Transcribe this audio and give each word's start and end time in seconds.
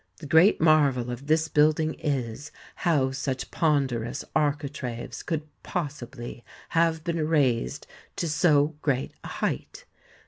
The 0.17 0.25
great 0.25 0.59
marvel 0.59 1.11
of 1.11 1.27
this 1.27 1.47
building 1.47 1.93
is, 1.93 2.49
how 2.77 3.11
such 3.11 3.51
pon 3.51 3.87
derous 3.87 4.23
architraves 4.35 5.21
could 5.21 5.47
possibly 5.61 6.43
have 6.69 7.03
been 7.03 7.27
raised 7.27 7.85
to 8.15 8.27
so 8.27 8.77
great 8.81 9.13
a 9.23 9.27
height. 9.27 9.85